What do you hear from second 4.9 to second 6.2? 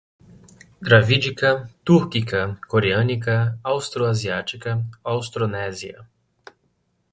austronésia